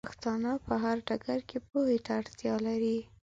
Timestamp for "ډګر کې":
1.07-1.57